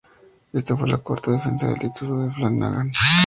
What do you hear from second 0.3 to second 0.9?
Esta fue